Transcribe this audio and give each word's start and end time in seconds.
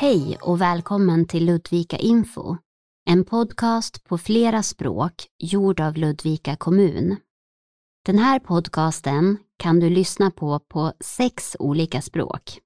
Hej 0.00 0.38
och 0.42 0.60
välkommen 0.60 1.26
till 1.26 1.44
Ludvika 1.44 1.96
Info, 1.96 2.56
en 3.10 3.24
podcast 3.24 4.04
på 4.04 4.18
flera 4.18 4.62
språk 4.62 5.26
gjord 5.38 5.80
av 5.80 5.96
Ludvika 5.96 6.56
kommun. 6.56 7.16
Den 8.06 8.18
här 8.18 8.38
podcasten 8.38 9.38
kan 9.56 9.80
du 9.80 9.90
lyssna 9.90 10.30
på 10.30 10.60
på 10.60 10.92
sex 11.00 11.56
olika 11.58 12.02
språk. 12.02 12.58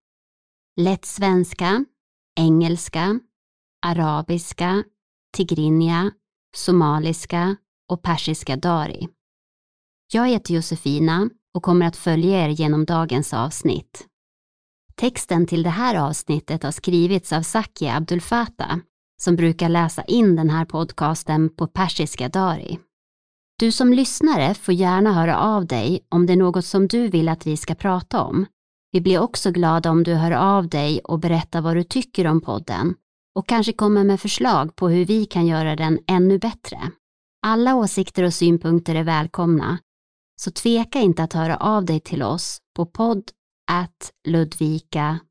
Lätt 0.81 1.05
svenska, 1.05 1.85
engelska, 2.41 3.21
arabiska, 3.87 4.85
tigrinja, 5.37 6.11
somaliska 6.57 7.57
och 7.89 8.03
persiska 8.03 8.57
dari. 8.57 9.09
Jag 10.13 10.29
heter 10.29 10.55
Josefina 10.55 11.31
och 11.55 11.63
kommer 11.63 11.87
att 11.87 11.97
följa 11.97 12.45
er 12.45 12.49
genom 12.49 12.85
dagens 12.85 13.35
avsnitt. 13.35 14.09
Texten 14.95 15.47
till 15.47 15.63
det 15.63 15.71
här 15.71 15.95
avsnittet 16.09 16.63
har 16.63 16.71
skrivits 16.71 17.33
av 17.33 17.43
Saki 17.43 17.89
Abdul 17.89 18.21
Fatah 18.21 18.77
som 19.23 19.37
brukar 19.37 19.69
läsa 19.69 20.03
in 20.03 20.37
den 20.37 20.51
här 20.51 20.65
podcasten 20.65 21.49
på 21.49 21.67
persiska 21.67 22.29
dari. 22.29 22.79
Du 23.59 23.73
som 23.73 23.93
lyssnare 23.93 24.55
får 24.55 24.75
gärna 24.75 25.13
höra 25.13 25.39
av 25.39 25.67
dig 25.67 26.07
om 26.09 26.27
det 26.27 26.33
är 26.33 26.37
något 26.37 26.65
som 26.65 26.89
du 26.89 27.09
vill 27.09 27.29
att 27.29 27.47
vi 27.47 27.57
ska 27.57 27.75
prata 27.75 28.23
om. 28.23 28.47
Vi 28.93 29.01
blir 29.01 29.19
också 29.19 29.51
glada 29.51 29.91
om 29.91 30.03
du 30.03 30.15
hör 30.15 30.31
av 30.31 30.69
dig 30.69 31.01
och 31.05 31.19
berättar 31.19 31.61
vad 31.61 31.77
du 31.77 31.85
tycker 31.85 32.27
om 32.27 32.41
podden 32.41 32.95
och 33.35 33.49
kanske 33.49 33.73
kommer 33.73 34.05
med 34.05 34.21
förslag 34.21 34.77
på 34.77 34.89
hur 34.89 35.05
vi 35.05 35.25
kan 35.25 35.47
göra 35.47 35.77
den 35.77 35.99
ännu 36.07 36.39
bättre. 36.39 36.79
Alla 37.43 37.75
åsikter 37.75 38.23
och 38.23 38.35
synpunkter 38.35 38.95
är 38.95 39.05
välkomna, 39.05 39.79
så 40.41 40.51
tveka 40.51 41.01
inte 41.01 41.23
att 41.23 41.33
höra 41.33 41.57
av 41.57 41.85
dig 41.85 42.01
till 42.01 42.23
oss 42.23 42.59
på 42.77 42.87
podd 42.87 43.25
ludvika.se. 44.29 45.23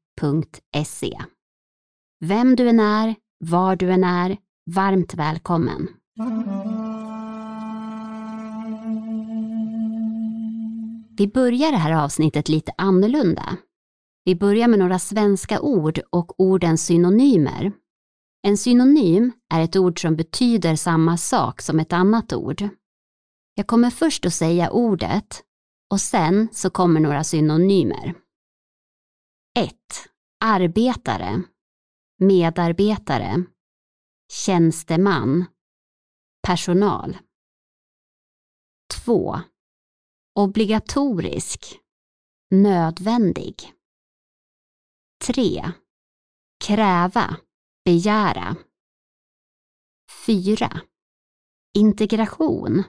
Vem 2.20 2.56
du 2.56 2.70
än 2.70 2.80
är, 2.80 3.16
var 3.40 3.76
du 3.76 3.92
än 3.92 4.04
är, 4.04 4.38
varmt 4.72 5.14
välkommen. 5.14 5.88
Vi 11.18 11.28
börjar 11.28 11.72
det 11.72 11.78
här 11.78 12.04
avsnittet 12.04 12.50
lite 12.50 12.72
annorlunda. 12.78 13.58
Vi 14.26 14.36
börjar 14.36 14.68
med 14.68 14.80
några 14.80 15.00
svenska 15.00 15.62
ord 15.62 16.00
och 16.10 16.40
ordens 16.40 16.86
synonymer. 16.86 17.72
En 18.48 18.58
synonym 18.58 19.32
är 19.54 19.62
ett 19.62 19.76
ord 19.76 20.02
som 20.02 20.16
betyder 20.16 20.76
samma 20.76 21.18
sak 21.18 21.62
som 21.62 21.80
ett 21.80 21.94
annat 21.94 22.34
ord. 22.34 22.70
Jag 23.56 23.68
kommer 23.68 23.90
först 23.90 24.26
att 24.26 24.34
säga 24.34 24.72
ordet 24.72 25.44
och 25.92 26.02
sen 26.02 26.50
så 26.52 26.70
kommer 26.70 27.00
några 27.00 27.24
synonymer. 27.24 28.16
1. 29.60 29.76
Arbetare 30.40 31.44
Medarbetare 32.20 33.44
Tjänsteman 34.32 35.46
Personal 36.48 37.18
2. 39.06 39.40
Obligatorisk 40.36 41.80
Nödvändig 42.52 43.74
3. 45.26 45.72
Kräva 46.66 47.38
Begära 47.86 48.56
4. 50.26 50.82
Integration 51.74 52.84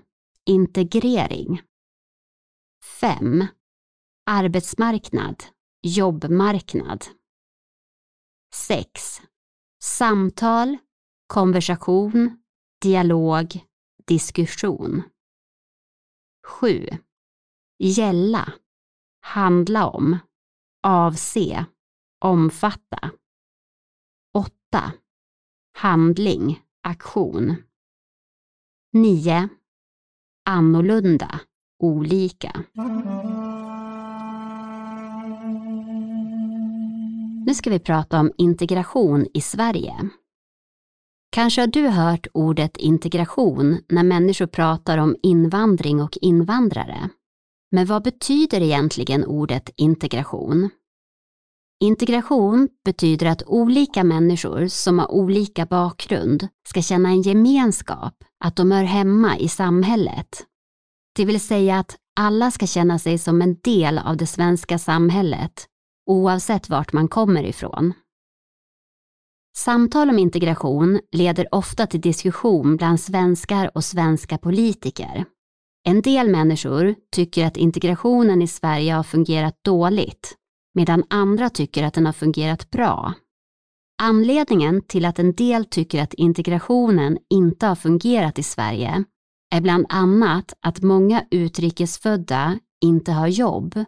Integrering 0.47 1.63
5. 2.83 3.47
Arbetsmarknad 4.27 5.45
jobbmarknad. 5.83 7.05
6. 8.55 9.23
Samtal, 9.83 10.79
konversation, 11.27 12.43
dialog, 12.81 13.61
diskussion. 14.07 15.03
7. 16.61 16.87
Gälla, 17.79 18.53
handla 19.21 19.89
om, 19.89 20.19
avse, 20.83 21.67
omfatta. 22.25 23.11
8. 24.35 24.93
Handling, 25.75 26.63
aktion. 26.83 27.57
9. 28.93 29.49
Annorlunda, 30.45 31.41
olika. 31.83 32.63
Nu 37.47 37.55
ska 37.55 37.71
vi 37.71 37.79
prata 37.79 38.21
om 38.21 38.33
integration 38.39 39.27
i 39.35 39.41
Sverige. 39.41 39.95
Kanske 41.31 41.61
har 41.61 41.67
du 41.67 41.89
hört 41.89 42.27
ordet 42.35 42.77
integration 42.77 43.79
när 43.89 44.03
människor 44.03 44.47
pratar 44.47 44.99
om 44.99 45.17
invandring 45.23 46.03
och 46.03 46.19
invandrare. 46.21 47.09
Men 47.71 47.87
vad 47.87 48.03
betyder 48.03 48.61
egentligen 48.61 49.25
ordet 49.25 49.71
integration? 49.77 50.71
Integration 51.81 52.69
betyder 52.85 53.27
att 53.27 53.43
olika 53.47 54.05
människor 54.05 54.67
som 54.67 54.99
har 54.99 55.11
olika 55.11 55.67
bakgrund 55.67 56.49
ska 56.69 56.83
känna 56.83 57.09
en 57.09 57.23
gemenskap, 57.23 58.15
att 58.45 58.57
de 58.57 58.71
hör 58.71 58.85
hemma 58.85 59.39
i 59.39 59.49
samhället. 59.49 60.47
Det 61.17 61.25
vill 61.25 61.41
säga 61.41 61.79
att 61.79 61.97
alla 62.21 62.51
ska 62.51 62.67
känna 62.67 62.99
sig 62.99 63.19
som 63.19 63.43
en 63.43 63.57
del 63.63 63.99
av 63.99 64.17
det 64.17 64.27
svenska 64.27 64.79
samhället 64.79 65.67
oavsett 66.07 66.69
vart 66.69 66.93
man 66.93 67.09
kommer 67.09 67.45
ifrån. 67.45 67.93
Samtal 69.57 70.11
om 70.11 70.19
integration 70.19 71.01
leder 71.13 71.55
ofta 71.55 71.87
till 71.87 72.01
diskussion 72.01 72.77
bland 72.77 73.01
svenskar 73.01 73.71
och 73.75 73.85
svenska 73.85 74.39
politiker. 74.39 75.25
En 75.85 76.03
del 76.03 76.29
människor 76.29 76.95
tycker 77.13 77.47
att 77.47 77.57
integrationen 77.57 78.43
i 78.43 78.47
Sverige 78.47 78.93
har 78.93 79.03
fungerat 79.03 79.65
dåligt, 79.65 80.35
medan 80.75 81.05
andra 81.11 81.51
tycker 81.51 81.85
att 81.85 81.95
den 81.95 82.07
har 82.07 82.13
fungerat 82.13 82.71
bra. 82.71 83.15
Anledningen 84.03 84.83
till 84.83 85.05
att 85.05 85.19
en 85.19 85.35
del 85.35 85.65
tycker 85.65 86.03
att 86.03 86.15
integrationen 86.15 87.19
inte 87.31 87.67
har 87.67 87.75
fungerat 87.75 88.39
i 88.39 88.43
Sverige 88.43 89.05
är 89.53 89.61
bland 89.61 89.87
annat 89.89 90.55
att 90.61 90.83
många 90.83 91.25
utrikesfödda 91.31 92.59
inte 92.85 93.13
har 93.13 93.29
jobb 93.29 93.85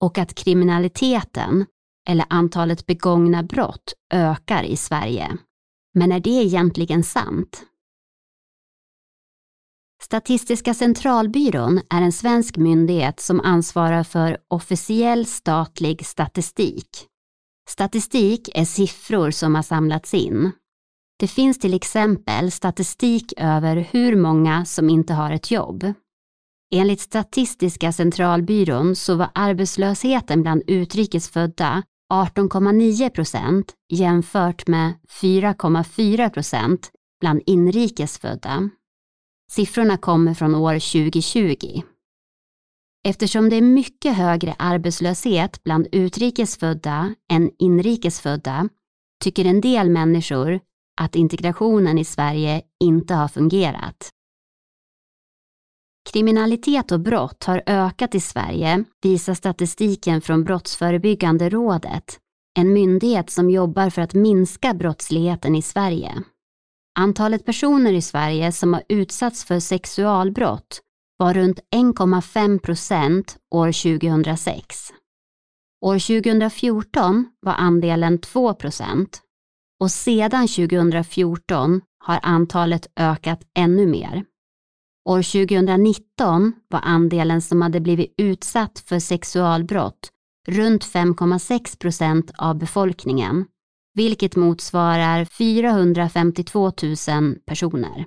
och 0.00 0.18
att 0.18 0.34
kriminaliteten, 0.34 1.66
eller 2.08 2.26
antalet 2.30 2.86
begångna 2.86 3.42
brott, 3.42 3.94
ökar 4.14 4.62
i 4.62 4.76
Sverige. 4.76 5.36
Men 5.94 6.12
är 6.12 6.20
det 6.20 6.30
egentligen 6.30 7.04
sant? 7.04 7.64
Statistiska 10.02 10.74
centralbyrån 10.74 11.80
är 11.90 12.02
en 12.02 12.12
svensk 12.12 12.56
myndighet 12.56 13.20
som 13.20 13.40
ansvarar 13.40 14.04
för 14.04 14.38
officiell 14.48 15.26
statlig 15.26 16.06
statistik. 16.06 17.06
Statistik 17.68 18.48
är 18.54 18.64
siffror 18.64 19.30
som 19.30 19.54
har 19.54 19.62
samlats 19.62 20.14
in. 20.14 20.52
Det 21.20 21.28
finns 21.28 21.58
till 21.58 21.74
exempel 21.74 22.50
statistik 22.50 23.32
över 23.36 23.76
hur 23.76 24.16
många 24.16 24.64
som 24.64 24.90
inte 24.90 25.14
har 25.14 25.30
ett 25.30 25.50
jobb. 25.50 25.92
Enligt 26.74 27.00
Statistiska 27.00 27.92
centralbyrån 27.92 28.96
så 28.96 29.14
var 29.14 29.30
arbetslösheten 29.34 30.42
bland 30.42 30.62
utrikesfödda 30.66 31.82
18,9 32.12 33.10
procent 33.10 33.74
jämfört 33.88 34.66
med 34.66 34.94
4,4 35.08 36.30
procent 36.30 36.90
bland 37.20 37.42
inrikesfödda. 37.46 38.70
Siffrorna 39.50 39.96
kommer 39.96 40.34
från 40.34 40.54
år 40.54 40.74
2020. 40.74 41.82
Eftersom 43.04 43.48
det 43.48 43.56
är 43.56 43.62
mycket 43.62 44.16
högre 44.16 44.54
arbetslöshet 44.58 45.64
bland 45.64 45.88
utrikesfödda 45.92 47.14
än 47.30 47.50
inrikesfödda 47.58 48.68
tycker 49.24 49.44
en 49.44 49.60
del 49.60 49.90
människor 49.90 50.60
att 51.00 51.16
integrationen 51.16 51.98
i 51.98 52.04
Sverige 52.04 52.62
inte 52.80 53.14
har 53.14 53.28
fungerat. 53.28 54.10
Kriminalitet 56.12 56.92
och 56.92 57.00
brott 57.00 57.44
har 57.44 57.62
ökat 57.66 58.14
i 58.14 58.20
Sverige, 58.20 58.84
visar 59.02 59.34
statistiken 59.34 60.20
från 60.20 60.44
Brottsförebyggande 60.44 61.48
rådet, 61.48 62.18
en 62.58 62.72
myndighet 62.72 63.30
som 63.30 63.50
jobbar 63.50 63.90
för 63.90 64.02
att 64.02 64.14
minska 64.14 64.74
brottsligheten 64.74 65.54
i 65.54 65.62
Sverige. 65.62 66.22
Antalet 66.98 67.44
personer 67.44 67.92
i 67.92 68.02
Sverige 68.02 68.52
som 68.52 68.74
har 68.74 68.82
utsatts 68.88 69.44
för 69.44 69.60
sexualbrott 69.60 70.80
var 71.16 71.34
runt 71.34 71.60
1,5 71.74 72.58
procent 72.58 73.36
år 73.54 73.98
2006. 73.98 74.92
År 75.80 75.98
2014 76.22 77.26
var 77.40 77.52
andelen 77.52 78.18
2 78.18 78.54
procent 78.54 79.22
och 79.80 79.90
sedan 79.90 80.48
2014 80.48 81.80
har 81.98 82.20
antalet 82.22 82.86
ökat 82.96 83.40
ännu 83.54 83.86
mer. 83.86 84.24
År 85.08 85.22
2019 85.22 86.52
var 86.68 86.80
andelen 86.80 87.42
som 87.42 87.62
hade 87.62 87.80
blivit 87.80 88.14
utsatt 88.16 88.78
för 88.78 88.98
sexualbrott 88.98 90.10
runt 90.48 90.84
5,6 90.84 91.78
procent 91.78 92.30
av 92.38 92.58
befolkningen, 92.58 93.44
vilket 93.94 94.36
motsvarar 94.36 95.24
452 95.24 96.72
000 97.08 97.36
personer. 97.46 98.06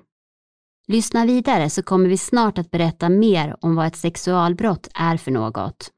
Lyssna 0.88 1.26
vidare 1.26 1.70
så 1.70 1.84
kommer 1.84 2.10
vi 2.10 2.18
snart 2.18 2.58
att 2.58 2.72
berätta 2.72 3.10
mer 3.10 3.56
om 3.62 3.76
vad 3.76 3.88
ett 3.88 3.96
sexualbrott 3.96 4.88
är 4.94 5.18
för 5.18 5.32
något. 5.32 5.92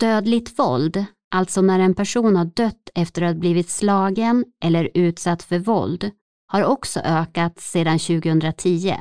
Dödligt 0.00 0.58
våld, 0.58 1.04
alltså 1.34 1.62
när 1.62 1.78
en 1.78 1.94
person 1.94 2.36
har 2.36 2.44
dött 2.44 2.90
efter 2.94 3.22
att 3.22 3.34
ha 3.34 3.40
blivit 3.40 3.70
slagen 3.70 4.44
eller 4.64 4.90
utsatt 4.94 5.42
för 5.42 5.58
våld, 5.58 6.10
har 6.46 6.64
också 6.64 7.00
ökat 7.00 7.60
sedan 7.60 7.98
2010. 7.98 8.96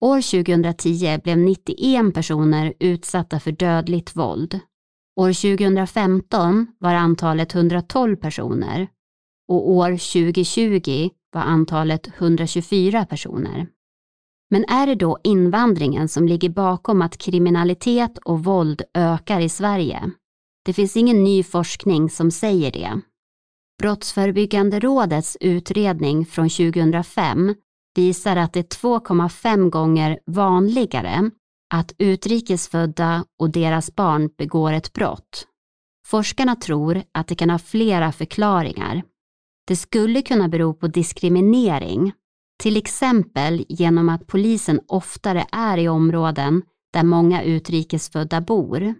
År 0.00 0.20
2010 0.20 1.20
blev 1.24 1.38
91 1.38 2.14
personer 2.14 2.74
utsatta 2.80 3.40
för 3.40 3.52
dödligt 3.52 4.16
våld. 4.16 4.60
År 5.20 5.56
2015 5.56 6.66
var 6.78 6.94
antalet 6.94 7.54
112 7.54 8.16
personer 8.16 8.88
och 9.48 9.70
år 9.70 9.90
2020 9.90 11.10
var 11.32 11.42
antalet 11.42 12.08
124 12.18 13.06
personer. 13.06 13.66
Men 14.50 14.64
är 14.64 14.86
det 14.86 14.94
då 14.94 15.18
invandringen 15.24 16.08
som 16.08 16.28
ligger 16.28 16.48
bakom 16.48 17.02
att 17.02 17.18
kriminalitet 17.18 18.18
och 18.18 18.44
våld 18.44 18.82
ökar 18.94 19.40
i 19.40 19.48
Sverige? 19.48 20.10
Det 20.64 20.72
finns 20.72 20.96
ingen 20.96 21.24
ny 21.24 21.42
forskning 21.42 22.10
som 22.10 22.30
säger 22.30 22.72
det. 22.72 23.00
Brottsförebyggande 23.82 24.80
rådets 24.80 25.36
utredning 25.40 26.26
från 26.26 26.48
2005 26.48 27.54
visar 27.96 28.36
att 28.36 28.52
det 28.52 28.60
är 28.60 28.78
2,5 28.80 29.70
gånger 29.70 30.18
vanligare 30.26 31.30
att 31.74 31.92
utrikesfödda 31.98 33.24
och 33.38 33.50
deras 33.50 33.94
barn 33.94 34.30
begår 34.38 34.72
ett 34.72 34.92
brott. 34.92 35.46
Forskarna 36.06 36.56
tror 36.56 37.02
att 37.12 37.28
det 37.28 37.34
kan 37.34 37.50
ha 37.50 37.58
flera 37.58 38.12
förklaringar. 38.12 39.02
Det 39.66 39.76
skulle 39.76 40.22
kunna 40.22 40.48
bero 40.48 40.74
på 40.74 40.86
diskriminering, 40.86 42.12
till 42.62 42.76
exempel 42.76 43.64
genom 43.68 44.08
att 44.08 44.26
polisen 44.26 44.80
oftare 44.86 45.46
är 45.52 45.78
i 45.78 45.88
områden 45.88 46.62
där 46.92 47.02
många 47.02 47.42
utrikesfödda 47.42 48.40
bor. 48.40 48.94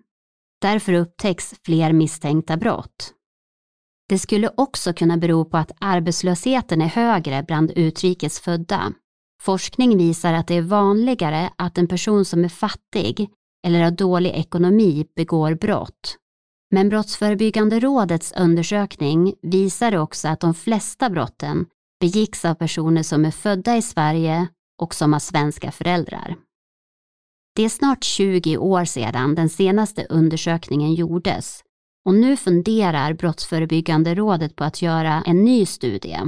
Därför 0.64 0.92
upptäcks 0.92 1.54
fler 1.64 1.92
misstänkta 1.92 2.56
brott. 2.56 3.12
Det 4.08 4.18
skulle 4.18 4.50
också 4.56 4.92
kunna 4.92 5.16
bero 5.16 5.44
på 5.44 5.56
att 5.56 5.72
arbetslösheten 5.80 6.82
är 6.82 6.86
högre 6.86 7.42
bland 7.42 7.70
utrikesfödda. 7.70 8.92
Forskning 9.42 9.98
visar 9.98 10.32
att 10.32 10.46
det 10.46 10.54
är 10.54 10.62
vanligare 10.62 11.50
att 11.58 11.78
en 11.78 11.88
person 11.88 12.24
som 12.24 12.44
är 12.44 12.48
fattig 12.48 13.28
eller 13.66 13.82
har 13.82 13.90
dålig 13.90 14.30
ekonomi 14.30 15.06
begår 15.16 15.54
brott. 15.54 16.16
Men 16.70 16.88
Brottsförebyggande 16.88 17.80
rådets 17.80 18.32
undersökning 18.32 19.34
visar 19.42 19.96
också 19.96 20.28
att 20.28 20.40
de 20.40 20.54
flesta 20.54 21.10
brotten 21.10 21.66
begicks 22.00 22.44
av 22.44 22.54
personer 22.54 23.02
som 23.02 23.24
är 23.24 23.30
födda 23.30 23.76
i 23.76 23.82
Sverige 23.82 24.48
och 24.82 24.94
som 24.94 25.12
har 25.12 25.20
svenska 25.20 25.70
föräldrar. 25.70 26.36
Det 27.56 27.64
är 27.64 27.68
snart 27.68 28.04
20 28.04 28.56
år 28.56 28.84
sedan 28.84 29.34
den 29.34 29.48
senaste 29.48 30.06
undersökningen 30.08 30.94
gjordes 30.94 31.60
och 32.04 32.14
nu 32.14 32.36
funderar 32.36 33.12
Brottsförebyggande 33.12 34.14
rådet 34.14 34.56
på 34.56 34.64
att 34.64 34.82
göra 34.82 35.22
en 35.26 35.44
ny 35.44 35.66
studie. 35.66 36.20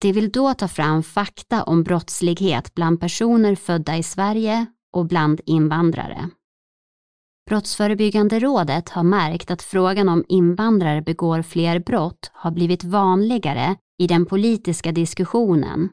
De 0.00 0.12
vill 0.12 0.30
då 0.30 0.54
ta 0.54 0.68
fram 0.68 1.02
fakta 1.02 1.62
om 1.62 1.82
brottslighet 1.82 2.74
bland 2.74 3.00
personer 3.00 3.54
födda 3.54 3.96
i 3.96 4.02
Sverige 4.02 4.66
och 4.92 5.06
bland 5.06 5.40
invandrare. 5.46 6.30
Brottsförebyggande 7.50 8.38
rådet 8.38 8.88
har 8.88 9.02
märkt 9.02 9.50
att 9.50 9.62
frågan 9.62 10.08
om 10.08 10.24
invandrare 10.28 11.02
begår 11.02 11.42
fler 11.42 11.78
brott 11.78 12.30
har 12.32 12.50
blivit 12.50 12.84
vanligare 12.84 13.76
i 13.98 14.06
den 14.06 14.26
politiska 14.26 14.92
diskussionen. 14.92 15.88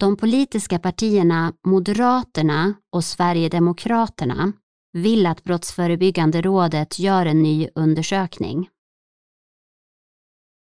De 0.00 0.16
politiska 0.16 0.78
partierna 0.78 1.52
Moderaterna 1.66 2.74
och 2.92 3.04
Sverigedemokraterna 3.04 4.52
vill 4.92 5.26
att 5.26 5.44
Brottsförebyggande 5.44 6.42
rådet 6.42 6.98
gör 6.98 7.26
en 7.26 7.42
ny 7.42 7.68
undersökning. 7.74 8.68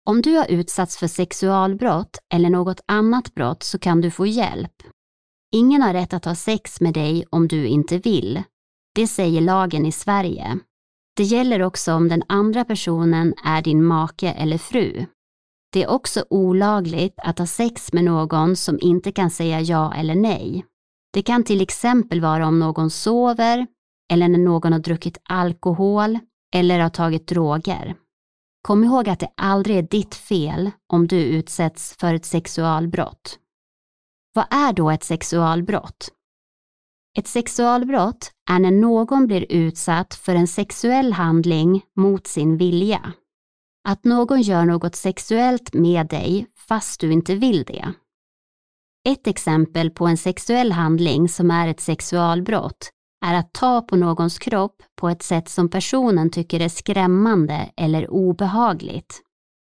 Om 0.06 0.22
du 0.22 0.36
har 0.38 0.45
utsatts 0.51 0.98
för 0.98 1.07
sexualbrott 1.07 2.18
eller 2.33 2.50
något 2.50 2.81
annat 2.86 3.33
brott 3.33 3.63
så 3.63 3.80
kan 3.80 4.01
du 4.01 4.12
få 4.12 4.25
hjälp. 4.25 4.83
Ingen 5.51 5.81
har 5.81 5.94
rätt 5.94 6.13
att 6.13 6.25
ha 6.25 6.36
sex 6.36 6.81
med 6.81 6.94
dig 6.94 7.25
om 7.30 7.48
du 7.48 7.68
inte 7.68 7.98
vill. 7.98 8.44
Det 8.95 9.07
säger 9.07 9.42
lagen 9.42 9.86
i 9.86 9.92
Sverige. 9.92 10.60
Det 11.16 11.24
gäller 11.24 11.62
också 11.62 11.94
om 11.94 12.07
den 12.07 12.24
andra 12.28 12.66
personen 12.66 13.33
är 13.45 13.62
din 13.62 13.86
make 13.86 14.30
eller 14.31 14.57
fru. 14.57 15.06
Det 15.73 15.83
är 15.83 15.89
också 15.89 16.25
olagligt 16.29 17.13
att 17.18 17.39
ha 17.39 17.45
sex 17.45 17.94
med 17.94 18.03
någon 18.03 18.56
som 18.56 18.79
inte 18.81 19.12
kan 19.12 19.29
säga 19.29 19.62
ja 19.62 19.94
eller 19.94 20.15
nej. 20.15 20.65
Det 21.13 21.21
kan 21.21 21.44
till 21.44 21.62
exempel 21.62 22.21
vara 22.21 22.47
om 22.47 22.59
någon 22.59 22.89
sover 22.89 23.68
eller 24.12 24.27
när 24.27 24.39
någon 24.39 24.73
har 24.73 24.79
druckit 24.79 25.18
alkohol 25.23 26.19
eller 26.56 26.79
har 26.79 26.89
tagit 26.89 27.27
droger. 27.27 27.95
Kom 28.62 28.83
ihåg 28.83 29.09
att 29.09 29.19
det 29.19 29.31
aldrig 29.38 29.77
är 29.77 29.81
ditt 29.81 30.15
fel 30.15 30.71
om 30.94 31.07
du 31.07 31.23
utsätts 31.23 31.95
för 32.00 32.13
ett 32.13 32.25
sexualbrott. 32.25 33.39
Vad 34.33 34.45
är 34.50 34.73
då 34.73 34.89
ett 34.89 35.03
sexualbrott? 35.03 36.09
Ett 37.18 37.27
sexualbrott 37.27 38.31
är 38.50 38.59
när 38.59 38.71
någon 38.71 39.27
blir 39.27 39.45
utsatt 39.50 40.13
för 40.13 40.35
en 40.35 40.47
sexuell 40.47 41.13
handling 41.13 41.81
mot 41.95 42.27
sin 42.27 42.57
vilja. 42.57 43.13
Att 43.83 44.04
någon 44.04 44.42
gör 44.42 44.66
något 44.66 44.95
sexuellt 44.95 45.74
med 45.74 46.07
dig 46.07 46.48
fast 46.68 47.00
du 47.00 47.12
inte 47.12 47.36
vill 47.36 47.63
det. 47.63 47.94
Ett 49.10 49.28
exempel 49.28 49.89
på 49.89 50.07
en 50.07 50.18
sexuell 50.18 50.72
handling 50.72 51.30
som 51.30 51.51
är 51.51 51.68
ett 51.68 51.80
sexualbrott 51.80 52.89
är 53.25 53.33
att 53.33 53.54
ta 53.54 53.81
på 53.81 53.95
någons 53.95 54.39
kropp 54.39 54.83
på 54.95 55.10
ett 55.10 55.24
sätt 55.24 55.50
som 55.50 55.69
personen 55.69 56.30
tycker 56.30 56.60
är 56.60 56.69
skrämmande 56.69 57.72
eller 57.78 58.10
obehagligt. 58.12 59.22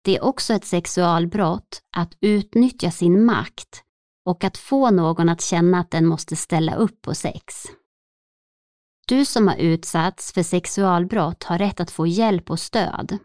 Det 0.05 0.17
är 0.17 0.25
också 0.25 0.55
ett 0.55 0.65
sexualbrott 0.65 1.83
att 1.97 2.17
utnyttja 2.21 2.91
sin 2.91 3.25
makt 3.25 3.83
och 4.25 4.45
att 4.45 4.59
få 4.59 4.91
någon 4.91 5.29
att 5.29 5.41
känna 5.41 5.81
att 5.81 5.91
den 5.91 6.07
måste 6.07 6.37
ställa 6.37 6.75
upp 6.75 7.03
på 7.03 7.15
sex. 7.15 7.65
Du 9.09 9.25
som 9.25 9.49
har 9.49 9.57
utsatts 9.57 10.33
för 10.33 10.43
sexualbrott 10.43 11.45
har 11.45 11.59
rätt 11.59 11.81
att 11.81 11.91
få 11.91 12.07
hjälp 12.07 12.51
och 12.51 12.61
stöd. 12.61 13.19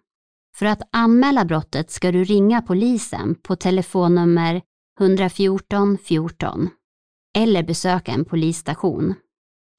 För 0.55 0.65
att 0.65 0.81
anmäla 0.91 1.45
brottet 1.45 1.91
ska 1.91 2.11
du 2.11 2.23
ringa 2.23 2.61
polisen 2.61 3.35
på 3.35 3.55
telefonnummer 3.55 4.61
114 4.99 5.97
14 5.97 6.69
eller 7.37 7.63
besöka 7.63 8.11
en 8.11 8.25
polisstation. 8.25 9.13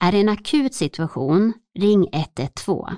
Är 0.03 0.11
det 0.11 0.19
en 0.19 0.29
akut 0.29 0.73
situation, 0.73 1.53
ring 1.79 2.09
112. 2.11 2.95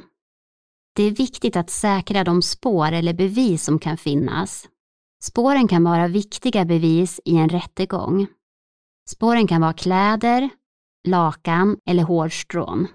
Det 0.96 1.04
är 1.04 1.12
viktigt 1.12 1.56
att 1.56 1.70
säkra 1.70 2.24
de 2.24 2.42
spår 2.42 2.92
eller 2.92 3.14
bevis 3.14 3.64
som 3.64 3.80
kan 3.80 3.98
finnas. 3.98 4.68
Spåren 5.24 5.68
kan 5.68 5.84
vara 5.84 6.08
viktiga 6.08 6.66
bevis 6.66 7.20
i 7.26 7.38
en 7.38 7.50
rättegång. 7.50 8.28
Spåren 9.10 9.48
kan 9.48 9.62
vara 9.62 9.74
kläder, 9.74 10.50
lakan 11.08 11.78
eller 11.86 12.04
hårstrån. 12.04 12.88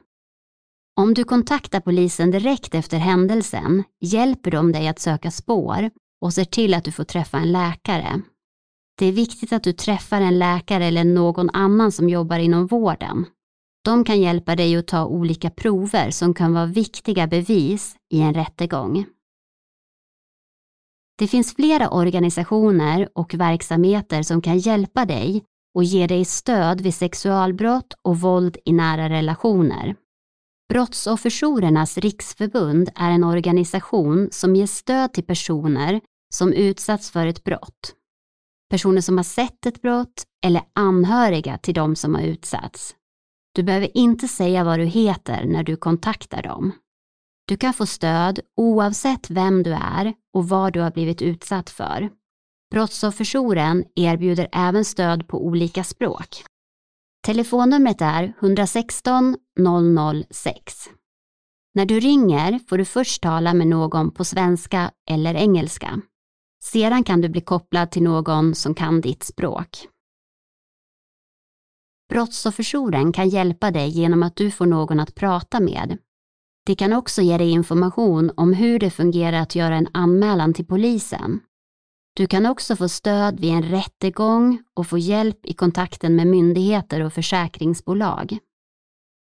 Om 1.00 1.14
du 1.14 1.24
kontaktar 1.24 1.80
polisen 1.80 2.30
direkt 2.30 2.74
efter 2.74 2.98
händelsen 2.98 3.84
hjälper 4.00 4.50
de 4.50 4.72
dig 4.72 4.88
att 4.88 4.98
söka 4.98 5.30
spår 5.30 5.90
och 6.20 6.32
ser 6.32 6.44
till 6.44 6.74
att 6.74 6.84
du 6.84 6.92
får 6.92 7.04
träffa 7.04 7.38
en 7.38 7.52
läkare. 7.52 8.20
Det 8.98 9.06
är 9.06 9.12
viktigt 9.12 9.52
att 9.52 9.62
du 9.62 9.72
träffar 9.72 10.20
en 10.20 10.38
läkare 10.38 10.84
eller 10.84 11.04
någon 11.04 11.50
annan 11.50 11.92
som 11.92 12.08
jobbar 12.08 12.38
inom 12.38 12.66
vården. 12.66 13.26
De 13.84 14.04
kan 14.04 14.20
hjälpa 14.20 14.56
dig 14.56 14.76
att 14.76 14.86
ta 14.86 15.06
olika 15.06 15.50
prover 15.50 16.10
som 16.10 16.34
kan 16.34 16.54
vara 16.54 16.66
viktiga 16.66 17.26
bevis 17.26 17.96
i 18.14 18.20
en 18.20 18.34
rättegång. 18.34 19.04
Det 21.18 21.28
finns 21.28 21.54
flera 21.54 21.90
organisationer 21.90 23.08
och 23.14 23.34
verksamheter 23.34 24.22
som 24.22 24.42
kan 24.42 24.58
hjälpa 24.58 25.04
dig 25.04 25.44
och 25.74 25.84
ge 25.84 26.06
dig 26.06 26.24
stöd 26.24 26.80
vid 26.80 26.94
sexualbrott 26.94 27.94
och 28.02 28.20
våld 28.20 28.56
i 28.64 28.72
nära 28.72 29.08
relationer. 29.08 29.96
Brottsofferjourernas 30.72 31.98
riksförbund 31.98 32.90
är 32.94 33.10
en 33.10 33.24
organisation 33.24 34.28
som 34.30 34.56
ger 34.56 34.66
stöd 34.66 35.12
till 35.12 35.24
personer 35.24 36.00
som 36.34 36.52
utsatts 36.52 37.10
för 37.10 37.26
ett 37.26 37.44
brott. 37.44 37.94
Personer 38.70 39.00
som 39.00 39.16
har 39.16 39.24
sett 39.24 39.66
ett 39.66 39.82
brott 39.82 40.24
eller 40.44 40.62
anhöriga 40.72 41.58
till 41.58 41.74
de 41.74 41.96
som 41.96 42.14
har 42.14 42.22
utsatts. 42.22 42.94
Du 43.54 43.62
behöver 43.62 43.96
inte 43.96 44.28
säga 44.28 44.64
vad 44.64 44.78
du 44.78 44.84
heter 44.84 45.44
när 45.44 45.62
du 45.62 45.76
kontaktar 45.76 46.42
dem. 46.42 46.72
Du 47.48 47.56
kan 47.56 47.74
få 47.74 47.86
stöd 47.86 48.40
oavsett 48.56 49.30
vem 49.30 49.62
du 49.62 49.72
är 49.72 50.14
och 50.34 50.48
vad 50.48 50.72
du 50.72 50.80
har 50.80 50.90
blivit 50.90 51.22
utsatt 51.22 51.70
för. 51.70 52.10
Brottsofferjouren 52.70 53.84
erbjuder 53.94 54.48
även 54.52 54.84
stöd 54.84 55.28
på 55.28 55.46
olika 55.46 55.84
språk. 55.84 56.44
Telefonnumret 57.26 58.00
är 58.00 58.34
116 58.40 59.36
006. 60.30 60.88
När 61.74 61.86
du 61.86 62.00
ringer 62.00 62.58
får 62.68 62.78
du 62.78 62.84
först 62.84 63.22
tala 63.22 63.54
med 63.54 63.66
någon 63.66 64.10
på 64.10 64.24
svenska 64.24 64.90
eller 65.10 65.34
engelska. 65.34 66.00
Sedan 66.62 67.04
kan 67.04 67.20
du 67.20 67.28
bli 67.28 67.40
kopplad 67.40 67.90
till 67.90 68.02
någon 68.02 68.54
som 68.54 68.74
kan 68.74 69.00
ditt 69.00 69.22
språk. 69.22 69.88
Brottsofferjouren 72.08 73.12
kan 73.12 73.28
hjälpa 73.28 73.70
dig 73.70 73.88
genom 73.88 74.22
att 74.22 74.36
du 74.36 74.50
får 74.50 74.66
någon 74.66 75.00
att 75.00 75.14
prata 75.14 75.60
med. 75.60 75.98
Det 76.66 76.74
kan 76.74 76.92
också 76.92 77.22
ge 77.22 77.38
dig 77.38 77.50
information 77.50 78.30
om 78.36 78.52
hur 78.52 78.78
det 78.78 78.90
fungerar 78.90 79.40
att 79.40 79.54
göra 79.54 79.76
en 79.76 79.88
anmälan 79.92 80.54
till 80.54 80.66
polisen. 80.66 81.40
Du 82.14 82.26
kan 82.26 82.46
också 82.46 82.76
få 82.76 82.88
stöd 82.88 83.40
vid 83.40 83.50
en 83.50 83.62
rättegång 83.62 84.62
och 84.74 84.86
få 84.86 84.98
hjälp 84.98 85.46
i 85.46 85.54
kontakten 85.54 86.16
med 86.16 86.26
myndigheter 86.26 87.00
och 87.00 87.12
försäkringsbolag. 87.12 88.38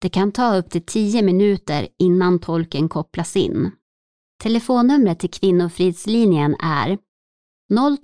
Det 0.00 0.08
kan 0.08 0.32
ta 0.32 0.56
upp 0.56 0.70
till 0.70 0.86
10 0.86 1.22
minuter 1.22 1.88
innan 1.98 2.38
tolken 2.38 2.88
kopplas 2.88 3.36
in. 3.36 3.70
Telefonnumret 4.42 5.18
till 5.18 5.30
Kvinnofridslinjen 5.30 6.56
är 6.60 6.98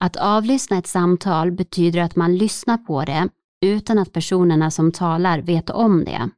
Att 0.03 0.15
avlyssna 0.15 0.77
ett 0.77 0.88
samtal 0.88 1.51
betyder 1.51 2.01
att 2.01 2.15
man 2.15 2.38
lyssnar 2.38 2.77
på 2.77 3.01
det 3.01 3.29
utan 3.65 4.00
att 4.00 4.13
personerna 4.13 4.72
som 4.72 4.91
talar 4.91 5.41
vet 5.41 5.70
om 5.70 6.05
det. 6.05 6.29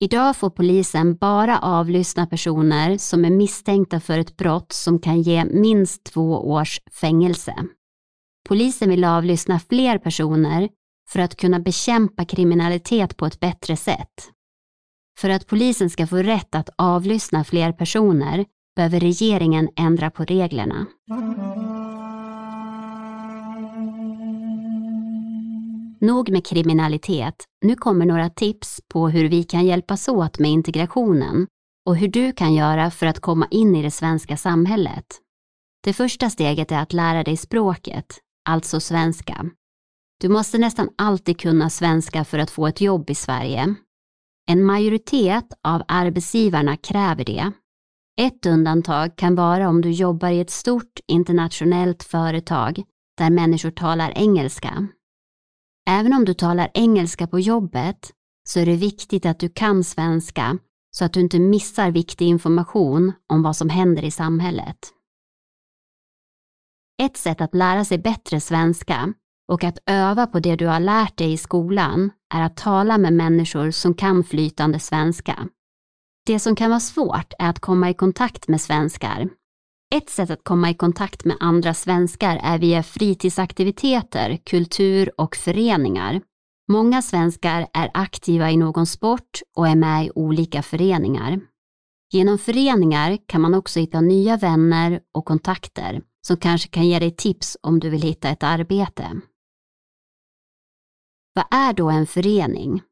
Idag 0.00 0.36
får 0.36 0.50
polisen 0.50 1.16
bara 1.16 1.58
avlyssna 1.58 2.26
personer 2.26 2.98
som 2.98 3.24
är 3.24 3.30
misstänkta 3.30 4.00
för 4.00 4.18
ett 4.18 4.36
brott 4.36 4.72
som 4.72 4.98
kan 4.98 5.22
ge 5.22 5.44
minst 5.44 6.04
två 6.04 6.50
års 6.50 6.80
fängelse. 6.92 7.54
Polisen 8.48 8.88
vill 8.90 9.04
avlyssna 9.04 9.58
fler 9.58 9.98
personer 9.98 10.68
för 11.12 11.20
att 11.20 11.36
kunna 11.36 11.60
bekämpa 11.60 12.24
kriminalitet 12.24 13.16
på 13.16 13.26
ett 13.26 13.40
bättre 13.40 13.76
sätt. 13.76 14.30
För 15.18 15.30
att 15.30 15.46
polisen 15.46 15.90
ska 15.90 16.06
få 16.06 16.16
rätt 16.16 16.54
att 16.54 16.68
avlyssna 16.78 17.44
fler 17.44 17.72
personer 17.72 18.44
behöver 18.76 19.00
regeringen 19.00 19.68
ändra 19.76 20.10
på 20.10 20.24
reglerna. 20.24 20.86
Nog 26.00 26.30
med 26.30 26.46
kriminalitet, 26.46 27.34
nu 27.64 27.74
kommer 27.74 28.06
några 28.06 28.30
tips 28.30 28.80
på 28.88 29.08
hur 29.08 29.28
vi 29.28 29.44
kan 29.44 29.66
hjälpas 29.66 30.08
åt 30.08 30.38
med 30.38 30.50
integrationen 30.50 31.46
och 31.86 31.96
hur 31.96 32.08
du 32.08 32.32
kan 32.32 32.54
göra 32.54 32.90
för 32.90 33.06
att 33.06 33.20
komma 33.20 33.46
in 33.50 33.76
i 33.76 33.82
det 33.82 33.90
svenska 33.90 34.36
samhället. 34.36 35.06
Det 35.84 35.92
första 35.92 36.30
steget 36.30 36.72
är 36.72 36.78
att 36.82 36.92
lära 36.92 37.24
dig 37.24 37.36
språket, 37.36 38.06
alltså 38.48 38.80
svenska. 38.80 39.50
Du 40.22 40.28
måste 40.28 40.58
nästan 40.58 40.88
alltid 40.98 41.40
kunna 41.40 41.70
svenska 41.70 42.24
för 42.24 42.38
att 42.38 42.50
få 42.50 42.66
ett 42.66 42.80
jobb 42.80 43.10
i 43.10 43.14
Sverige. 43.14 43.74
En 44.48 44.64
majoritet 44.64 45.44
av 45.62 45.82
arbetsgivarna 45.88 46.76
kräver 46.76 47.24
det. 47.24 47.52
Ett 48.20 48.46
undantag 48.46 49.16
kan 49.16 49.34
vara 49.34 49.68
om 49.68 49.80
du 49.80 49.90
jobbar 49.90 50.28
i 50.28 50.40
ett 50.40 50.50
stort 50.50 51.00
internationellt 51.06 52.02
företag 52.02 52.82
där 53.18 53.30
människor 53.30 53.70
talar 53.70 54.12
engelska. 54.16 54.88
Även 55.90 56.12
om 56.12 56.24
du 56.24 56.34
talar 56.34 56.70
engelska 56.74 57.26
på 57.26 57.40
jobbet 57.40 58.12
så 58.48 58.60
är 58.60 58.66
det 58.66 58.76
viktigt 58.76 59.26
att 59.26 59.38
du 59.38 59.48
kan 59.48 59.84
svenska 59.84 60.58
så 60.96 61.04
att 61.04 61.12
du 61.12 61.20
inte 61.20 61.38
missar 61.40 61.90
viktig 61.90 62.26
information 62.26 63.12
om 63.28 63.42
vad 63.42 63.56
som 63.56 63.68
händer 63.68 64.04
i 64.04 64.10
samhället. 64.10 64.78
Ett 67.02 67.16
sätt 67.16 67.40
att 67.40 67.54
lära 67.54 67.84
sig 67.84 67.98
bättre 67.98 68.40
svenska 68.40 69.14
och 69.48 69.64
att 69.64 69.78
öva 69.86 70.26
på 70.26 70.40
det 70.40 70.56
du 70.56 70.66
har 70.66 70.80
lärt 70.80 71.16
dig 71.18 71.32
i 71.32 71.36
skolan 71.36 72.10
är 72.34 72.42
att 72.42 72.56
tala 72.56 72.98
med 72.98 73.12
människor 73.12 73.70
som 73.70 73.94
kan 73.94 74.24
flytande 74.24 74.78
svenska. 74.78 75.48
Det 76.26 76.38
som 76.38 76.56
kan 76.56 76.70
vara 76.70 76.80
svårt 76.80 77.32
är 77.38 77.50
att 77.50 77.60
komma 77.60 77.90
i 77.90 77.94
kontakt 77.94 78.48
med 78.48 78.60
svenskar. 78.60 79.28
Ett 79.94 80.10
sätt 80.10 80.30
att 80.30 80.44
komma 80.44 80.70
i 80.70 80.74
kontakt 80.74 81.24
med 81.24 81.36
andra 81.40 81.74
svenskar 81.74 82.40
är 82.42 82.58
via 82.58 82.82
fritidsaktiviteter, 82.82 84.38
kultur 84.44 85.10
och 85.16 85.36
föreningar. 85.36 86.20
Många 86.68 87.02
svenskar 87.02 87.66
är 87.72 87.90
aktiva 87.94 88.50
i 88.50 88.56
någon 88.56 88.86
sport 88.86 89.40
och 89.56 89.68
är 89.68 89.76
med 89.76 90.06
i 90.06 90.10
olika 90.14 90.62
föreningar. 90.62 91.40
Genom 92.12 92.38
föreningar 92.38 93.18
kan 93.26 93.40
man 93.40 93.54
också 93.54 93.80
hitta 93.80 94.00
nya 94.00 94.36
vänner 94.36 95.00
och 95.14 95.24
kontakter 95.24 96.02
som 96.26 96.36
kanske 96.36 96.68
kan 96.68 96.88
ge 96.88 96.98
dig 96.98 97.10
tips 97.16 97.56
om 97.62 97.80
du 97.80 97.90
vill 97.90 98.02
hitta 98.02 98.28
ett 98.28 98.42
arbete. 98.42 99.20
Vad 101.34 101.44
är 101.50 101.72
då 101.72 101.90
en 101.90 102.06
förening? 102.06 102.82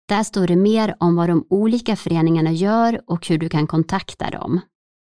Där 0.09 0.23
står 0.23 0.47
det 0.47 0.57
mer 0.57 0.97
om 1.01 1.17
vad 1.17 1.29
de 1.29 1.47
olika 1.51 1.97
föreningarna 1.97 2.53
gör 2.53 3.01
och 3.07 3.27
hur 3.27 3.39
du 3.39 3.49
kan 3.49 3.67
kontakta 3.67 4.31
dem. 4.31 4.61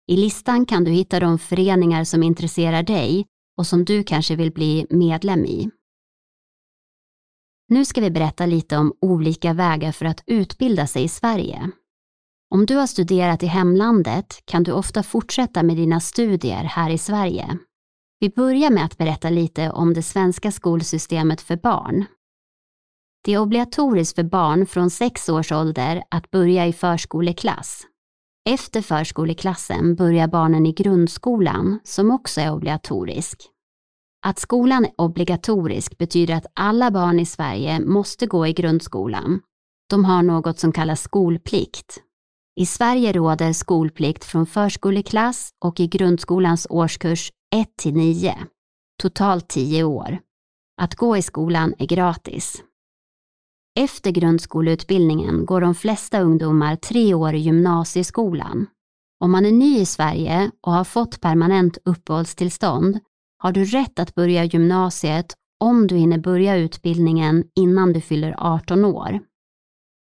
I 0.06 0.16
listan 0.16 0.66
kan 0.66 0.84
du 0.84 0.90
hitta 0.90 1.20
de 1.20 1.38
föreningar 1.38 2.04
som 2.04 2.22
intresserar 2.22 2.82
dig 2.82 3.26
och 3.56 3.66
som 3.66 3.84
du 3.84 4.04
kanske 4.04 4.36
vill 4.36 4.52
bli 4.52 4.86
medlem 4.90 5.44
i. 5.44 5.70
Nu 7.68 7.84
ska 7.84 8.00
vi 8.00 8.10
berätta 8.10 8.46
lite 8.46 8.76
om 8.76 8.96
olika 9.00 9.52
vägar 9.52 9.92
för 9.92 10.06
att 10.06 10.22
utbilda 10.26 10.86
sig 10.86 11.04
i 11.04 11.08
Sverige. 11.08 11.70
Om 12.50 12.66
du 12.66 12.76
har 12.76 12.86
studerat 12.86 13.42
i 13.42 13.46
hemlandet 13.46 14.42
kan 14.44 14.62
du 14.62 14.72
ofta 14.72 15.02
fortsätta 15.02 15.62
med 15.62 15.76
dina 15.76 16.00
studier 16.00 16.64
här 16.64 16.90
i 16.90 16.98
Sverige. 16.98 17.58
Vi 18.20 18.30
börjar 18.30 18.70
med 18.70 18.84
att 18.84 18.98
berätta 18.98 19.30
lite 19.30 19.70
om 19.70 19.94
det 19.94 20.02
svenska 20.02 20.52
skolsystemet 20.52 21.40
för 21.40 21.56
barn. 21.56 22.04
Det 23.24 23.32
är 23.34 23.38
obligatoriskt 23.38 24.14
för 24.14 24.22
barn 24.22 24.66
från 24.66 24.90
sex 24.90 25.28
års 25.28 25.52
ålder 25.52 26.02
att 26.10 26.30
börja 26.30 26.66
i 26.66 26.72
förskoleklass. 26.72 27.82
Efter 28.48 28.82
förskoleklassen 28.82 29.94
börjar 29.94 30.28
barnen 30.28 30.66
i 30.66 30.72
grundskolan, 30.72 31.80
som 31.84 32.10
också 32.10 32.40
är 32.40 32.52
obligatorisk. 32.52 33.42
Att 34.26 34.38
skolan 34.38 34.84
är 34.84 34.92
obligatorisk 34.96 35.98
betyder 35.98 36.34
att 36.34 36.46
alla 36.54 36.90
barn 36.90 37.20
i 37.20 37.26
Sverige 37.26 37.80
måste 37.80 38.26
gå 38.26 38.46
i 38.46 38.52
grundskolan. 38.52 39.40
De 39.90 40.04
har 40.04 40.22
något 40.22 40.58
som 40.58 40.72
kallas 40.72 41.02
skolplikt. 41.02 42.02
I 42.58 42.66
Sverige 42.66 43.12
råder 43.12 43.52
skolplikt 43.52 44.24
från 44.24 44.46
förskoleklass 44.46 45.50
och 45.64 45.80
i 45.80 45.86
grundskolans 45.86 46.66
årskurs 46.70 47.32
1 47.54 47.68
till 47.76 47.94
9, 47.94 48.34
totalt 49.02 49.48
10 49.48 49.84
år. 49.84 50.18
Att 50.80 50.94
gå 50.94 51.16
i 51.16 51.22
skolan 51.22 51.74
är 51.78 51.86
gratis. 51.86 52.62
Efter 53.78 54.10
grundskoleutbildningen 54.10 55.46
går 55.46 55.60
de 55.60 55.74
flesta 55.74 56.20
ungdomar 56.20 56.76
tre 56.76 57.14
år 57.14 57.34
i 57.34 57.38
gymnasieskolan. 57.38 58.66
Om 59.24 59.30
man 59.30 59.46
är 59.46 59.52
ny 59.52 59.78
i 59.78 59.86
Sverige 59.86 60.50
och 60.66 60.72
har 60.72 60.84
fått 60.84 61.20
permanent 61.20 61.78
uppehållstillstånd 61.84 62.98
har 63.38 63.52
du 63.52 63.64
rätt 63.64 63.98
att 63.98 64.14
börja 64.14 64.44
gymnasiet 64.44 65.34
om 65.60 65.86
du 65.86 65.96
hinner 65.96 66.18
börja 66.18 66.56
utbildningen 66.56 67.44
innan 67.56 67.92
du 67.92 68.00
fyller 68.00 68.34
18 68.38 68.84
år. 68.84 69.20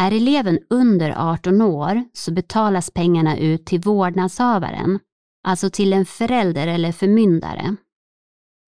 Är 0.01 0.13
eleven 0.13 0.59
under 0.71 1.33
18 1.33 1.63
år 1.63 2.05
så 2.13 2.33
betalas 2.33 2.91
pengarna 2.91 3.39
ut 3.39 3.67
till 3.67 3.81
vårdnadshavaren, 3.81 4.99
alltså 5.45 5.71
till 5.71 5.93
en 5.93 6.07
förälder 6.07 6.67
eller 6.67 6.93
förmyndare. 6.93 7.77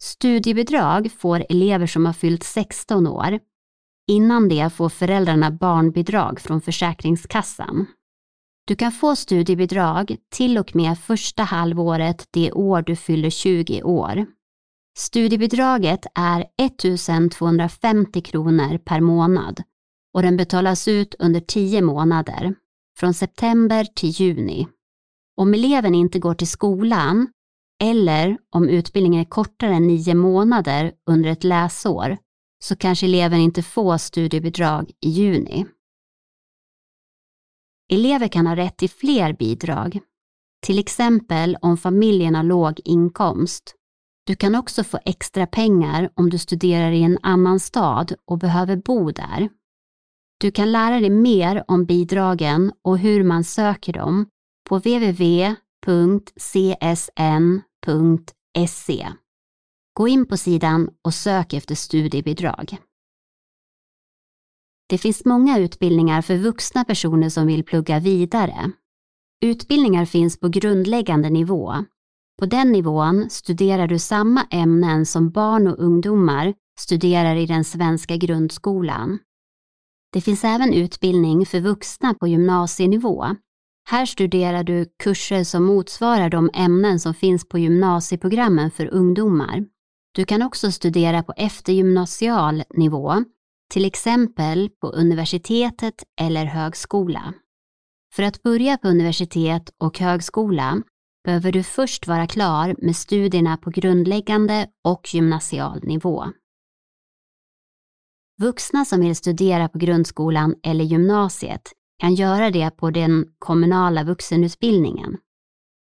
Studiebidrag 0.03 1.13
får 1.13 1.47
elever 1.49 1.87
som 1.87 2.07
har 2.07 2.13
fyllt 2.13 2.45
16 2.45 3.07
år. 3.07 3.39
Innan 4.11 4.49
det 4.49 4.73
får 4.73 4.89
föräldrarna 4.89 5.51
barnbidrag 5.51 6.41
från 6.41 6.61
Försäkringskassan. 6.61 7.87
Du 8.67 8.77
kan 8.77 8.93
få 8.93 9.17
studiebidrag 9.17 10.17
till 10.31 10.59
och 10.59 10.77
med 10.77 10.99
första 10.99 11.43
halvåret 11.43 12.29
det 12.31 12.53
år 12.53 12.83
du 12.83 12.97
fyller 12.97 13.31
20 13.31 13.83
år. 13.83 14.27
Studiebidraget 14.99 16.07
är 16.15 16.47
1 16.63 17.33
250 17.33 18.21
kronor 18.21 18.79
per 18.79 19.01
månad 19.01 19.63
och 20.15 20.23
den 20.23 20.37
betalas 20.37 20.89
ut 20.89 21.15
under 21.19 21.41
10 21.41 21.83
månader, 21.83 22.55
från 22.99 23.15
september 23.15 23.85
till 23.85 24.09
juni. 24.11 24.69
Om 25.37 25.55
eleven 25.55 25.95
inte 25.95 26.19
går 26.19 26.35
till 26.35 26.49
skolan 26.49 27.29
eller 27.83 28.39
om 28.51 28.69
utbildningen 28.69 29.21
är 29.21 29.25
kortare 29.25 29.75
än 29.75 29.87
9 29.87 30.15
månader 30.15 30.93
under 31.11 31.31
ett 31.31 31.45
läsår 31.45 32.17
så 32.63 32.77
kanske 32.77 33.07
eleven 33.07 33.41
inte 33.41 33.63
får 33.63 33.99
studiebidrag 33.99 34.91
i 35.01 35.09
juni. 35.09 35.67
Elever 37.93 38.29
kan 38.29 38.47
ha 38.47 38.57
rätt 38.57 38.77
till 38.77 38.91
fler 38.91 39.33
bidrag, 39.33 40.01
till 40.67 40.79
exempel 40.79 41.57
om 41.61 41.77
familjen 41.77 42.35
har 42.35 42.43
låg 42.43 42.81
inkomst. 42.85 43.75
Du 44.27 44.37
kan 44.37 44.55
också 44.55 44.85
få 44.85 44.99
extra 45.05 45.47
pengar 45.47 46.11
om 46.15 46.31
du 46.31 46.39
studerar 46.39 46.93
i 46.93 47.03
en 47.03 47.19
annan 47.23 47.61
stad 47.61 48.15
och 48.25 48.39
behöver 48.39 48.77
bo 48.77 49.11
där. 49.11 49.49
Du 50.41 50.51
kan 50.51 50.73
lära 50.73 51.01
dig 51.01 51.11
mer 51.11 51.65
om 51.69 51.85
bidragen 51.85 52.73
och 52.83 52.99
hur 52.99 53.25
man 53.25 53.45
söker 53.45 53.93
dem 53.93 54.27
på 54.69 54.79
www.csn.se. 54.79 55.57
Gå 59.95 60.09
in 60.09 60.27
på 60.27 60.37
sidan 60.37 60.89
och 61.03 61.15
sök 61.15 61.53
efter 61.53 61.75
studiebidrag. 61.75 62.79
Det 64.89 64.99
finns 64.99 65.25
många 65.25 65.59
utbildningar 65.59 66.23
för 66.23 66.37
vuxna 66.37 66.85
personer 66.85 67.29
som 67.29 67.47
vill 67.47 67.65
plugga 67.65 68.01
vidare. 68.01 68.73
Utbildningar 69.45 70.05
finns 70.05 70.41
på 70.41 70.49
grundläggande 70.49 71.31
nivå. 71.31 71.75
På 72.39 72.47
den 72.47 72.73
nivån 72.73 73.31
studerar 73.31 73.87
du 73.87 73.99
samma 73.99 74.47
ämnen 74.51 75.07
som 75.07 75.31
barn 75.31 75.67
och 75.67 75.79
ungdomar 75.79 76.55
studerar 76.79 77.37
i 77.37 77.47
den 77.47 77.65
svenska 77.65 78.17
grundskolan. 78.17 79.19
Det 80.13 80.21
finns 80.21 80.45
även 80.45 80.73
utbildning 80.73 81.47
för 81.47 81.61
vuxna 81.61 82.15
på 82.15 82.27
gymnasienivå. 82.29 83.27
Här 83.89 84.07
studerar 84.07 84.65
du 84.65 84.87
kurser 85.03 85.45
som 85.45 85.65
motsvarar 85.65 86.31
de 86.31 86.51
ämnen 86.55 87.01
som 87.01 87.15
finns 87.15 87.49
på 87.49 87.59
gymnasieprogrammen 87.59 88.71
för 88.71 88.87
ungdomar. 88.87 89.65
Du 90.15 90.25
kan 90.25 90.43
också 90.43 90.73
studera 90.73 91.23
på 91.23 91.33
eftergymnasial 91.37 92.63
nivå 92.71 93.25
till 93.71 93.85
exempel 93.85 94.71
på 94.81 94.87
universitetet 94.87 95.95
eller 96.21 96.45
högskola. 96.45 97.35
För 98.15 98.23
att 98.23 98.43
börja 98.43 98.79
på 98.79 98.89
universitet 98.89 99.71
och 99.79 99.99
högskola 99.99 100.83
behöver 101.25 101.53
du 101.53 101.63
först 101.63 102.07
vara 102.07 102.27
klar 102.27 102.77
med 102.79 102.97
studierna 102.97 103.57
på 103.57 103.71
grundläggande 103.71 104.67
och 104.85 105.15
gymnasial 105.15 105.81
nivå. 105.83 106.25
Vuxna 108.41 108.85
som 108.85 109.01
vill 109.01 109.17
studera 109.17 109.69
på 109.69 109.79
grundskolan 109.79 110.55
eller 110.63 110.85
gymnasiet 110.85 111.73
kan 111.99 112.15
göra 112.15 112.51
det 112.51 112.71
på 112.71 112.91
den 112.91 113.27
kommunala 113.39 114.05
vuxenutbildningen. 114.05 115.19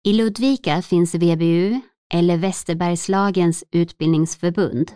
I 0.04 0.12
Ludvika 0.12 0.82
finns 0.82 1.14
VBU, 1.14 1.80
eller 2.14 2.36
Västerbergslagens 2.36 3.64
utbildningsförbund. 3.70 4.92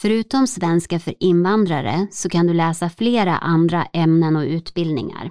Förutom 0.00 0.46
svenska 0.46 0.98
för 0.98 1.14
invandrare 1.20 2.06
så 2.10 2.28
kan 2.28 2.46
du 2.46 2.54
läsa 2.54 2.90
flera 2.90 3.38
andra 3.38 3.84
ämnen 3.84 4.36
och 4.36 4.42
utbildningar. 4.42 5.30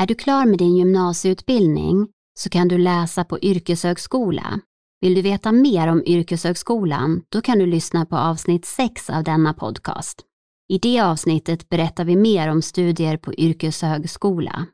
Är 0.00 0.06
du 0.06 0.14
klar 0.14 0.46
med 0.46 0.58
din 0.58 0.76
gymnasieutbildning 0.76 2.08
så 2.38 2.50
kan 2.50 2.68
du 2.68 2.78
läsa 2.78 3.24
på 3.24 3.40
yrkeshögskola. 3.40 4.60
Vill 5.00 5.14
du 5.14 5.22
veta 5.22 5.52
mer 5.52 5.88
om 5.88 6.02
yrkeshögskolan, 6.06 7.22
då 7.28 7.40
kan 7.40 7.58
du 7.58 7.66
lyssna 7.66 8.06
på 8.06 8.16
avsnitt 8.16 8.64
6 8.64 9.10
av 9.10 9.24
denna 9.24 9.54
podcast. 9.54 10.24
I 10.68 10.78
det 10.78 11.00
avsnittet 11.00 11.68
berättar 11.68 12.04
vi 12.04 12.16
mer 12.16 12.48
om 12.48 12.62
studier 12.62 13.16
på 13.16 13.34
yrkeshögskola. 13.34 14.66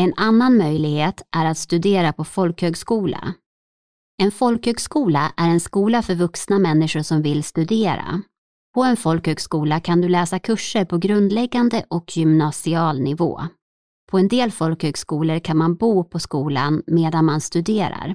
En 0.00 0.14
annan 0.16 0.56
möjlighet 0.56 1.22
är 1.36 1.46
att 1.46 1.58
studera 1.58 2.12
på 2.12 2.24
folkhögskola. 2.24 3.34
En 4.22 4.30
folkhögskola 4.30 5.32
är 5.36 5.48
en 5.48 5.60
skola 5.60 6.02
för 6.02 6.14
vuxna 6.14 6.58
människor 6.58 7.02
som 7.02 7.22
vill 7.22 7.44
studera. 7.44 8.22
På 8.74 8.84
en 8.84 8.96
folkhögskola 8.96 9.80
kan 9.80 10.00
du 10.00 10.08
läsa 10.08 10.38
kurser 10.38 10.84
på 10.84 10.98
grundläggande 10.98 11.84
och 11.90 12.16
gymnasial 12.16 13.00
nivå. 13.00 13.40
På 14.10 14.18
en 14.18 14.28
del 14.28 14.50
folkhögskolor 14.50 15.38
kan 15.38 15.56
man 15.56 15.76
bo 15.76 16.04
på 16.04 16.18
skolan 16.18 16.82
medan 16.86 17.24
man 17.24 17.40
studerar. 17.40 18.14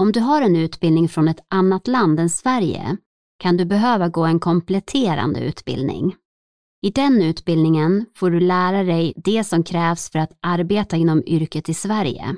Om 0.00 0.12
du 0.12 0.20
har 0.20 0.42
en 0.42 0.56
utbildning 0.56 1.08
från 1.08 1.28
ett 1.28 1.46
annat 1.50 1.88
land 1.88 2.20
än 2.20 2.30
Sverige 2.30 2.96
kan 3.38 3.56
du 3.56 3.64
behöva 3.64 4.08
gå 4.08 4.24
en 4.24 4.40
kompletterande 4.40 5.40
utbildning. 5.40 6.14
I 6.82 6.90
den 6.90 7.22
utbildningen 7.22 8.06
får 8.14 8.30
du 8.30 8.40
lära 8.40 8.82
dig 8.82 9.12
det 9.16 9.44
som 9.44 9.62
krävs 9.62 10.10
för 10.10 10.18
att 10.18 10.38
arbeta 10.42 10.96
inom 10.96 11.22
yrket 11.26 11.68
i 11.68 11.74
Sverige. 11.74 12.36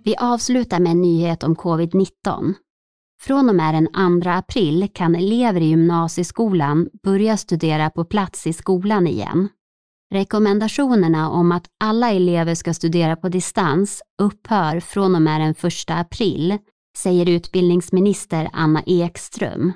Vi 0.04 0.16
avslutar 0.16 0.80
med 0.80 0.92
en 0.92 1.02
nyhet 1.02 1.42
om 1.42 1.56
covid-19. 1.56 2.54
Från 3.22 3.48
och 3.48 3.54
med 3.54 3.74
den 3.74 4.22
2 4.22 4.30
april 4.30 4.88
kan 4.94 5.14
elever 5.14 5.60
i 5.60 5.64
gymnasieskolan 5.64 6.88
börja 7.02 7.36
studera 7.36 7.90
på 7.90 8.04
plats 8.04 8.46
i 8.46 8.52
skolan 8.52 9.06
igen. 9.06 9.48
Rekommendationerna 10.12 11.30
om 11.30 11.52
att 11.52 11.66
alla 11.80 12.10
elever 12.10 12.54
ska 12.54 12.74
studera 12.74 13.16
på 13.16 13.28
distans 13.28 14.02
upphör 14.22 14.80
från 14.80 15.14
och 15.14 15.22
med 15.22 15.40
den 15.40 15.50
1 15.50 15.56
april, 15.88 16.58
säger 16.98 17.28
utbildningsminister 17.28 18.48
Anna 18.52 18.82
Ekström. 18.86 19.72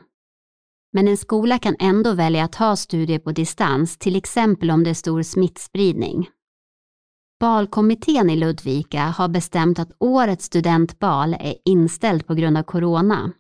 Men 0.92 1.08
en 1.08 1.16
skola 1.16 1.58
kan 1.58 1.76
ändå 1.78 2.12
välja 2.12 2.44
att 2.44 2.54
ha 2.54 2.76
studier 2.76 3.18
på 3.18 3.32
distans, 3.32 3.98
till 3.98 4.16
exempel 4.16 4.70
om 4.70 4.84
det 4.84 4.90
är 4.90 4.94
stor 4.94 5.22
smittspridning. 5.22 6.28
Balkommittén 7.40 8.30
i 8.30 8.36
Ludvika 8.36 9.02
har 9.02 9.28
bestämt 9.28 9.78
att 9.78 9.96
årets 9.98 10.44
studentbal 10.44 11.34
är 11.34 11.54
inställd 11.64 12.26
på 12.26 12.34
grund 12.34 12.58
av 12.58 12.62
corona. 12.62 13.32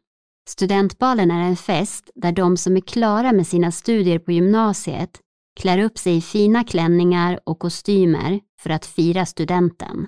Studentbalen 0.48 1.30
är 1.30 1.40
en 1.40 1.56
fest 1.56 2.10
där 2.14 2.32
de 2.32 2.56
som 2.56 2.76
är 2.76 2.80
klara 2.80 3.32
med 3.32 3.46
sina 3.46 3.72
studier 3.72 4.18
på 4.18 4.32
gymnasiet 4.32 5.20
klär 5.60 5.78
upp 5.78 5.98
sig 5.98 6.16
i 6.16 6.20
fina 6.20 6.64
klänningar 6.64 7.40
och 7.44 7.58
kostymer 7.58 8.40
för 8.60 8.70
att 8.70 8.86
fira 8.86 9.26
studenten. 9.26 10.06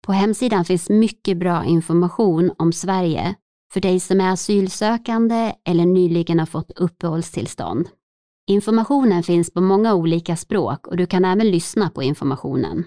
På 0.05 0.13
hemsidan 0.13 0.65
finns 0.65 0.89
mycket 0.89 1.37
bra 1.37 1.65
information 1.65 2.51
om 2.57 2.73
Sverige 2.73 3.35
för 3.73 3.81
dig 3.81 3.99
som 3.99 4.21
är 4.21 4.31
asylsökande 4.31 5.53
eller 5.65 5.85
nyligen 5.85 6.39
har 6.39 6.45
fått 6.45 6.71
uppehållstillstånd. 6.71 7.89
Informationen 8.47 9.23
finns 9.23 9.53
på 9.53 9.61
många 9.61 9.93
olika 9.93 10.35
språk 10.35 10.87
och 10.87 10.97
du 10.97 11.05
kan 11.05 11.25
även 11.25 11.51
lyssna 11.51 11.89
på 11.89 12.03
informationen. 12.03 12.85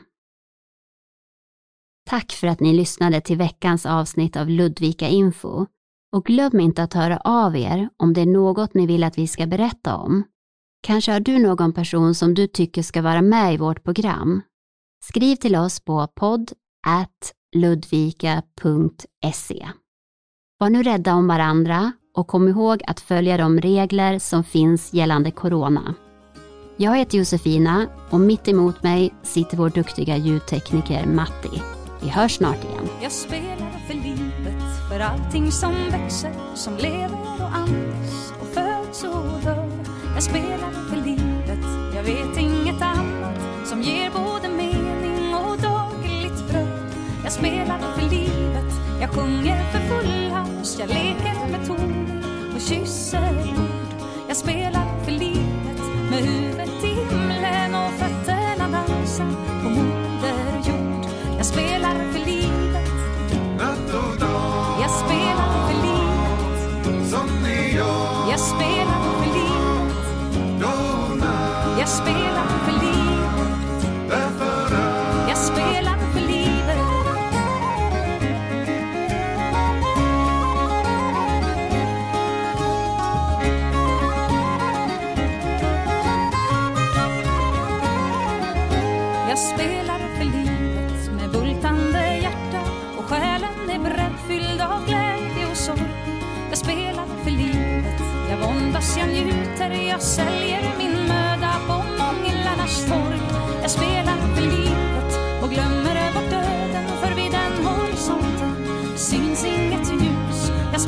Tack 2.11 2.33
för 2.33 2.47
att 2.47 2.61
ni 2.61 2.73
lyssnade 2.73 3.21
till 3.21 3.37
veckans 3.37 3.87
avsnitt 3.87 4.37
av 4.37 4.49
Ludvika 4.49 5.09
Info 5.09 5.67
och 6.13 6.25
glöm 6.25 6.61
inte 6.61 6.83
att 6.83 6.95
höra 6.95 7.17
av 7.17 7.57
er 7.57 7.89
om 7.97 8.13
det 8.13 8.21
är 8.21 8.27
något 8.27 8.75
ni 8.75 8.87
vill 8.87 9.05
att 9.05 9.19
vi 9.19 9.29
ska 9.29 9.47
berätta 9.47 9.97
om. 9.97 10.25
Kanske 10.83 11.13
har 11.13 11.21
du 11.21 11.39
någon 11.39 11.73
person 11.73 12.15
som 12.15 12.35
du 12.35 12.47
tycker 12.47 12.83
ska 12.83 13.03
vara 13.03 13.23
med 13.23 13.55
i 13.55 13.57
vårt 13.57 13.85
program. 13.85 14.43
Skriv 15.05 15.37
till 15.37 15.57
oss 15.57 15.81
på 15.81 16.09
podd 16.15 16.53
ludvika.se. 17.57 19.69
Var 20.59 20.71
nu 20.71 20.83
rädda 20.83 21.15
om 21.15 21.27
varandra 21.27 21.93
och 22.17 22.27
kom 22.27 22.49
ihåg 22.49 22.83
att 22.87 23.01
följa 23.01 23.37
de 23.37 23.61
regler 23.61 24.19
som 24.19 24.45
finns 24.45 24.95
gällande 24.95 25.31
corona. 25.31 25.95
Jag 26.77 26.97
heter 26.97 27.19
Josefina 27.19 27.87
och 28.11 28.21
mitt 28.21 28.49
emot 28.49 28.83
mig 28.83 29.15
sitter 29.23 29.57
vår 29.57 29.71
duktiga 29.71 30.17
ljudtekniker 30.17 31.07
Matti. 31.07 31.80
Vi 32.03 32.09
hörs 32.09 32.37
snart 32.37 32.65
igen. 32.65 32.89
Jag 33.03 33.13
spelar 33.13 33.87
för 33.87 33.95
livet, 33.95 34.89
för 34.89 35.01
allting 35.01 35.53
som 35.53 35.75
växer, 35.91 36.33
som 36.55 36.77
lever 36.77 37.35
och 37.41 37.57
andas 37.57 38.33
och 38.41 38.47
föds 38.47 39.05
och 39.05 39.41
dör. 39.45 39.71
Jag 40.15 40.23
spelar 40.23 40.71
för 40.89 40.97
livet, 40.97 41.95
jag 41.95 42.03
vet 42.03 42.39
inget 42.39 42.83
annat 42.83 43.41
som 43.67 43.83
ger 43.83 44.11
både 44.11 44.49
mening 44.49 45.35
och 45.35 45.59
dagligt 45.59 46.49
bröd. 46.51 46.93
Jag 47.25 47.33
spelar 47.33 47.79
för 47.79 48.11
livet, 48.11 48.75
jag 49.01 49.11
sjunger 49.11 49.73
för 49.73 49.79
full 49.79 50.31
hals, 50.31 50.77
jag 50.79 50.89
leker 50.89 51.51
med 51.51 51.67
toner 51.67 52.25
och 52.55 52.61
kysser 52.61 53.31
ord. 53.41 54.09
Jag 54.29 54.37
spelar 54.37 55.05
för 55.05 55.13
livet 55.13 55.81
med 56.11 56.19
huvudet 56.19 56.50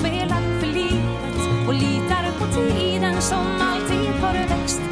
spelat 0.02 0.60
för 0.60 0.66
livet 0.66 1.66
och 1.68 1.74
litar 1.74 2.38
på 2.38 2.46
tiden 2.54 3.22
som 3.22 3.46
alltid 3.60 4.08
har 4.08 4.32
växt. 4.32 4.91